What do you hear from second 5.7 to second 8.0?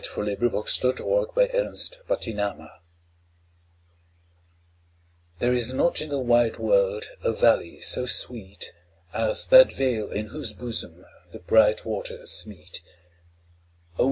not in the wide world a valley